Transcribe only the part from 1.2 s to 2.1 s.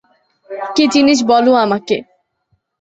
বলো আমাকে।